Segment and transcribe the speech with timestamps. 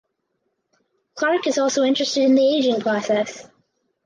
[1.13, 3.47] Clarke is also interested in the ageing process.